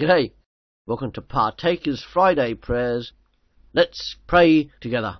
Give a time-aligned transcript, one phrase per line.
[0.00, 0.30] G'day.
[0.86, 3.10] Welcome to Partakers Friday Prayers.
[3.74, 5.18] Let's pray together.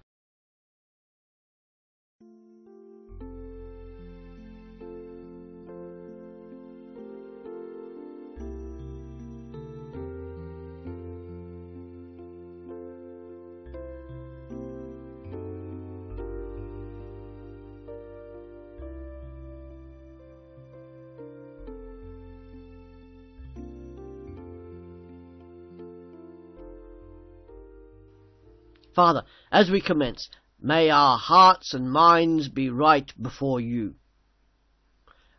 [28.95, 33.95] Father, as we commence, may our hearts and minds be right before you.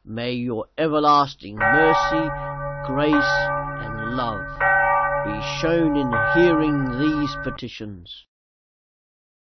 [0.05, 2.30] May your everlasting mercy,
[2.85, 3.13] grace,
[3.81, 4.45] and love
[5.26, 8.23] be shown in hearing these petitions.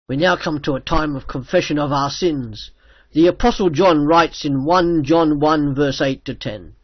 [0.08, 2.70] We now come to a time of confession of our sins.
[3.12, 6.74] The Apostle John writes in 1 John 1 verse 8 to 10,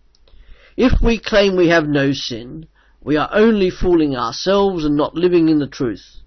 [0.77, 2.69] If we claim we have no sin,
[3.03, 6.21] we are only fooling ourselves and not living in the truth.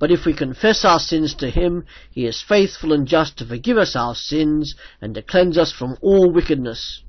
[0.00, 3.76] But if we confess our sins to him, he is faithful and just to forgive
[3.76, 7.02] us our sins and to cleanse us from all wickedness.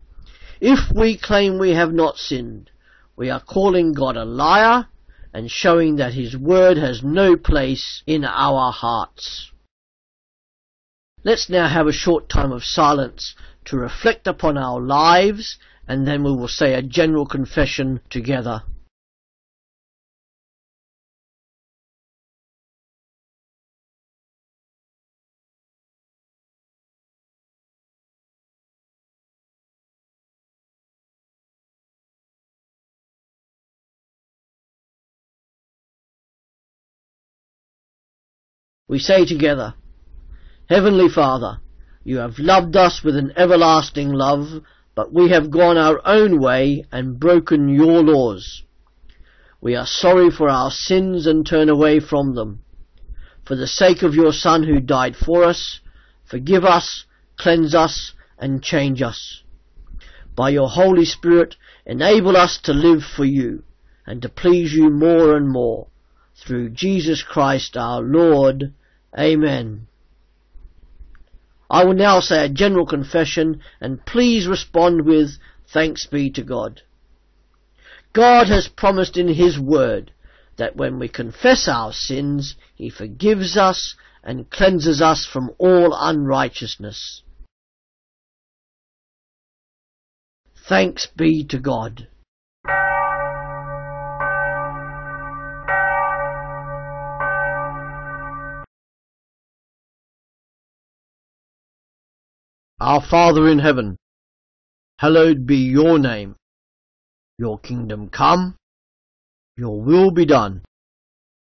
[0.59, 2.69] If we claim we have not sinned,
[3.15, 4.87] we are calling God a liar
[5.33, 9.49] and showing that his word has no place in our hearts.
[11.23, 16.23] Let's now have a short time of silence to reflect upon our lives and then
[16.25, 18.63] we will say a general confession together.
[38.91, 39.73] we say together,
[40.67, 41.59] Heavenly Father,
[42.03, 44.61] you have loved us with an everlasting love,
[44.93, 48.63] but we have gone our own way and broken your laws.
[49.61, 52.65] We are sorry for our sins and turn away from them.
[53.47, 55.79] For the sake of your Son who died for us,
[56.25, 57.05] forgive us,
[57.39, 59.43] cleanse us, and change us.
[60.35, 63.63] By your Holy Spirit, enable us to live for you
[64.05, 65.87] and to please you more and more.
[66.45, 68.73] Through Jesus Christ our Lord.
[69.17, 69.87] Amen.
[71.69, 75.37] I will now say a general confession and please respond with
[75.71, 76.81] thanks be to God.
[78.13, 80.11] God has promised in His Word
[80.57, 87.23] that when we confess our sins, He forgives us and cleanses us from all unrighteousness.
[90.67, 92.07] Thanks be to God.
[102.89, 103.95] Our Father in heaven,
[104.97, 106.35] hallowed be your name.
[107.37, 108.55] Your kingdom come,
[109.55, 110.65] your will be done,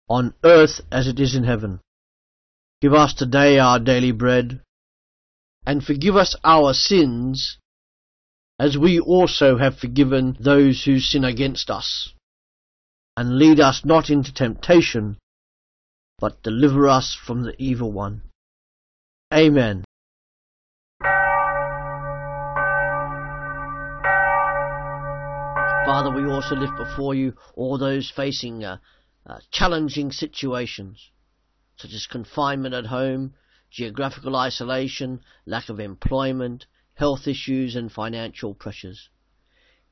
[0.10, 1.80] on earth as it is in heaven.
[2.82, 4.62] Give us today our daily bread,
[5.66, 7.58] and forgive us our sins,
[8.60, 12.12] as we also have forgiven those who sin against us.
[13.16, 15.18] And lead us not into temptation,
[16.20, 18.24] but deliver us from the evil one.
[19.34, 19.86] Amen.
[25.96, 28.78] Father, we also lift before you all those facing uh,
[29.28, 31.12] uh, challenging situations,
[31.78, 33.36] such as confinement at home,
[33.70, 36.66] geographical isolation, lack of employment,
[36.96, 39.08] health issues, and financial pressures.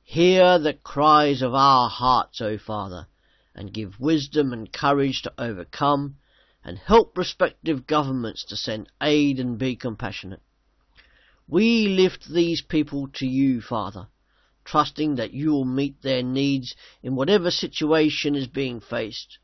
[0.02, 3.06] Hear the cries of our hearts, O Father,
[3.54, 6.16] and give wisdom and courage to overcome,
[6.64, 10.42] and help respective governments to send aid and be compassionate.
[11.48, 14.08] We lift these people to you, Father,
[14.72, 16.74] trusting that you will meet their needs
[17.04, 19.38] in whatever situation is being faced,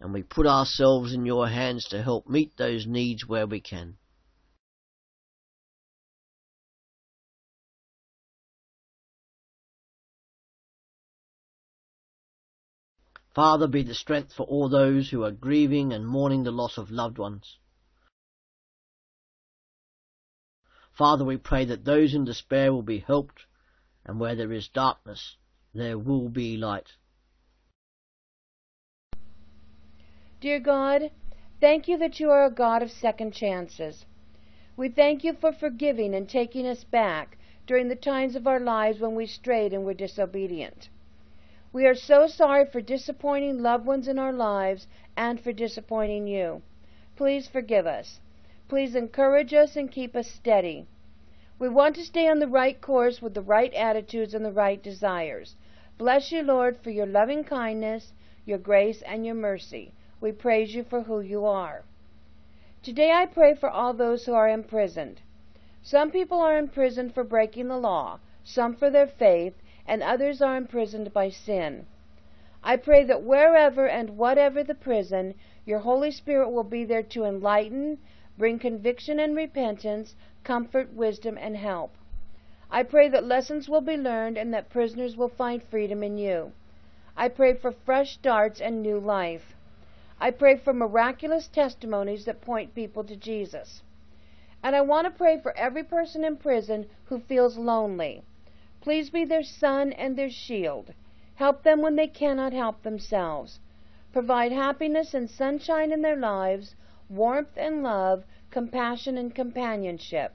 [0.00, 3.94] and we put ourselves in your hands to help meet those needs where we can.
[13.34, 16.90] Father, be the strength for all those who are grieving and mourning the loss of
[16.90, 17.58] loved ones.
[20.96, 23.42] Father, we pray that those in despair will be helped
[24.04, 25.36] and where there is darkness,
[25.74, 26.88] there will be light.
[30.40, 31.12] Dear God,
[31.60, 34.04] thank you that you are a God of second chances.
[34.76, 38.98] We thank you for forgiving and taking us back during the times of our lives
[38.98, 40.88] when we strayed and were disobedient.
[41.72, 46.62] We are so sorry for disappointing loved ones in our lives and for disappointing you.
[47.16, 48.18] Please forgive us.
[48.68, 50.86] Please encourage us and keep us steady.
[51.58, 54.82] We want to stay on the right course with the right attitudes and the right
[54.82, 55.54] desires.
[55.98, 58.14] Bless you, Lord, for your loving kindness,
[58.46, 59.92] your grace, and your mercy.
[60.18, 61.82] We praise you for who you are.
[62.82, 65.20] Today I pray for all those who are imprisoned.
[65.82, 69.52] Some people are imprisoned for breaking the law, some for their faith,
[69.86, 71.84] and others are imprisoned by sin.
[72.64, 75.34] I pray that wherever and whatever the prison,
[75.66, 77.98] your Holy Spirit will be there to enlighten,
[78.38, 81.92] bring conviction and repentance, comfort, wisdom, and help.
[82.70, 86.52] I pray that lessons will be learned and that prisoners will find freedom in you.
[87.16, 89.54] I pray for fresh starts and new life.
[90.20, 93.82] I pray for miraculous testimonies that point people to Jesus.
[94.64, 98.22] And I want to pray for every person in prison who feels lonely.
[98.80, 100.92] Please be their sun and their shield.
[101.36, 103.58] Help them when they cannot help themselves.
[104.12, 106.74] Provide happiness and sunshine in their lives,
[107.08, 110.34] warmth and love, compassion, and companionship.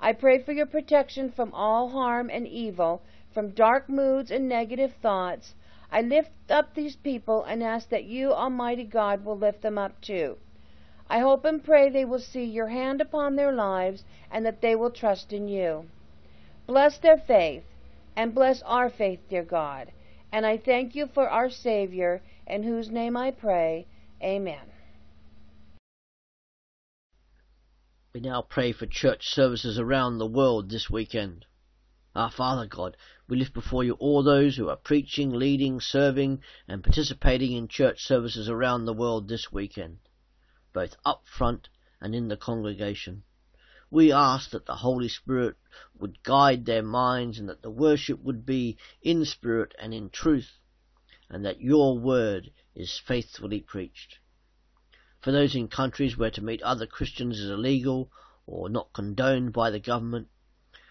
[0.00, 3.02] I pray for your protection from all harm and evil,
[3.32, 5.54] from dark moods and negative thoughts.
[5.92, 10.00] I lift up these people and ask that you, Almighty God, will lift them up
[10.00, 10.38] too.
[11.08, 14.74] I hope and pray they will see your hand upon their lives and that they
[14.74, 15.84] will trust in you.
[16.66, 17.64] Bless their faith
[18.16, 19.92] and bless our faith, dear God.
[20.32, 23.86] And I thank you for our Savior, in whose name I pray.
[24.22, 24.71] Amen.
[28.14, 31.46] We now pray for church services around the world this weekend.
[32.14, 32.94] Our Father God,
[33.26, 38.02] we lift before you all those who are preaching, leading, serving, and participating in church
[38.04, 40.00] services around the world this weekend,
[40.74, 41.70] both up front
[42.02, 43.22] and in the congregation.
[43.90, 45.56] We ask that the Holy Spirit
[45.98, 50.58] would guide their minds and that the worship would be in spirit and in truth,
[51.30, 54.18] and that your word is faithfully preached
[55.22, 58.10] for those in countries where to meet other Christians is illegal
[58.46, 60.28] or not condoned by the government,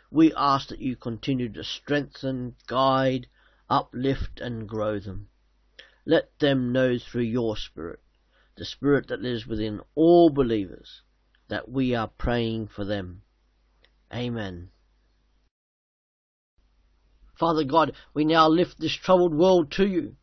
[0.09, 3.27] we ask that you continue to strengthen, guide,
[3.69, 5.27] uplift, and grow them.
[6.05, 7.99] Let them know through your Spirit,
[8.55, 11.01] the Spirit that lives within all believers,
[11.49, 13.23] that we are praying for them.
[14.13, 14.69] Amen.
[17.37, 20.15] Father God, we now lift this troubled world to you.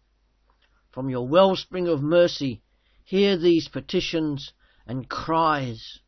[0.93, 2.63] From your wellspring of mercy,
[3.11, 4.53] Hear these petitions
[4.87, 5.99] and cries.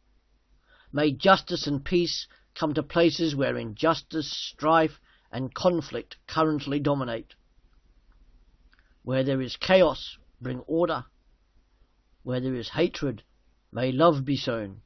[0.92, 5.00] May justice and peace come to places where injustice, strife,
[5.32, 7.34] and conflict currently dominate.
[9.02, 11.06] Where there is chaos, bring order.
[12.22, 13.22] Where there is hatred,
[13.72, 14.82] may love be sown.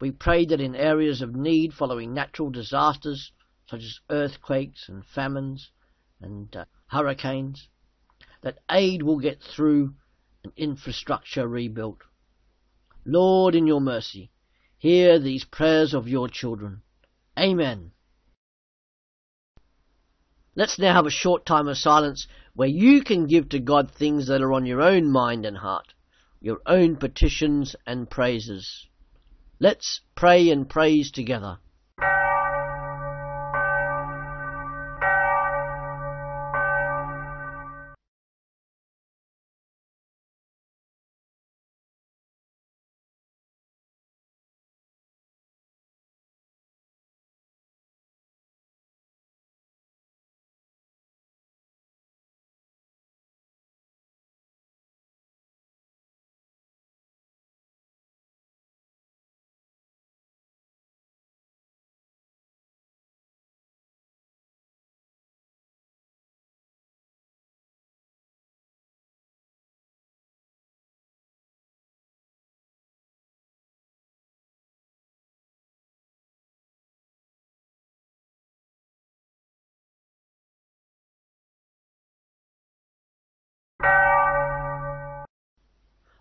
[0.00, 3.30] We pray that in areas of need following natural disasters,
[3.70, 5.70] such as earthquakes and famines
[6.20, 7.68] and uh, hurricanes,
[8.42, 9.94] that aid will get through
[10.46, 11.98] and infrastructure rebuilt.
[13.04, 14.30] Lord, in your mercy,
[14.78, 16.82] hear these prayers of your children.
[17.38, 17.90] Amen.
[20.54, 24.26] Let's now have a short time of silence where you can give to God things
[24.28, 25.92] that are on your own mind and heart,
[26.40, 28.86] your own petitions and praises.
[29.60, 31.58] Let's pray and praise together.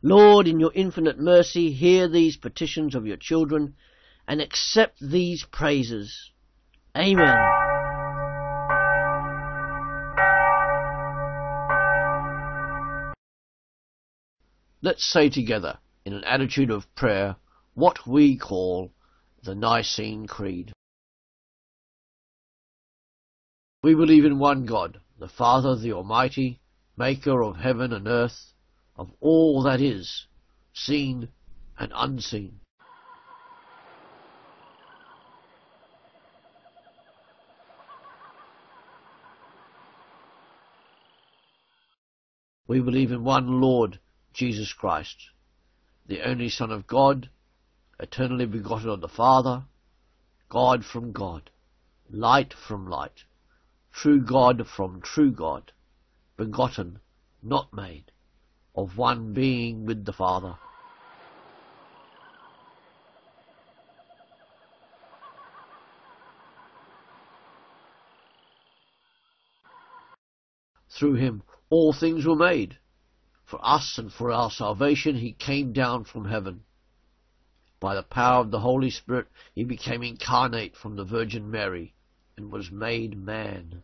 [0.06, 3.74] Lord, in your infinite mercy, hear these petitions of your children
[4.28, 6.30] and accept these praises.
[6.96, 7.36] Amen.
[14.84, 17.38] Let's say together, in an attitude of prayer,
[17.74, 18.92] what we call
[19.42, 20.72] the Nicene Creed.
[23.82, 26.62] We believe in one God, the Father, the Almighty,
[26.96, 28.52] maker of heaven and earth,
[28.98, 30.28] of all that is,
[30.74, 31.28] seen
[31.78, 32.60] and unseen.
[42.68, 44.00] We believe in one Lord,
[44.34, 45.16] Jesus Christ,
[46.08, 47.30] the only Son of God,
[48.00, 49.66] eternally begotten of the Father,
[50.50, 51.52] God from God,
[52.10, 53.24] light from light,
[53.92, 55.74] true God from true God,
[56.38, 57.00] begotten,
[57.44, 58.12] not made,
[58.78, 60.56] of one being with the Father.
[70.92, 72.78] Through him all things were made.
[73.46, 76.62] For us and for our salvation he came down from heaven.
[77.80, 81.94] By the power of the Holy Spirit he became incarnate from the Virgin Mary
[82.38, 83.84] and was made man.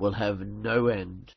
[0.00, 1.34] will have no end.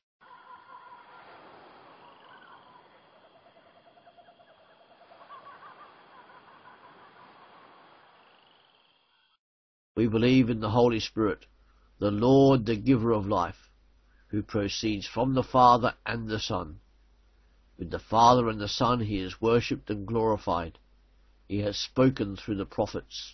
[9.96, 11.46] We believe in the Holy Spirit,
[12.00, 13.70] the Lord, the giver of life,
[14.30, 16.80] who proceeds from the Father and the Son.
[17.78, 20.80] With the Father and the Son he is worshipped and glorified.
[21.50, 23.34] He has spoken through the prophets.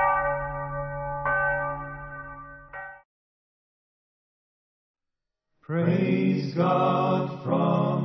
[5.71, 8.00] Praise God from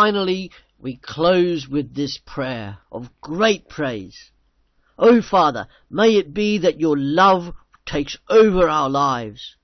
[0.00, 4.32] Finally, we close with this prayer of great praise.
[4.98, 7.54] O oh, Father, may it be that your love
[7.86, 9.54] takes over our lives,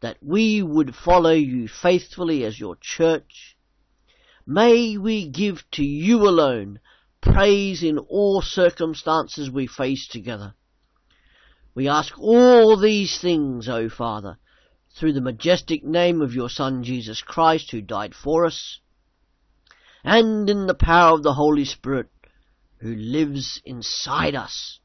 [0.00, 3.56] that we would follow you faithfully as your church.
[4.44, 6.80] May we give to you alone
[7.22, 10.56] praise in all circumstances we face together.
[11.76, 14.38] We ask all these things, O Father,
[14.96, 18.80] through the majestic name of your Son Jesus Christ, who died for us,
[20.08, 22.06] and in the power of the Holy Spirit
[22.80, 24.80] who lives inside us.